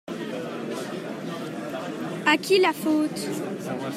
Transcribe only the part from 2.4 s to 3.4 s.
la faute?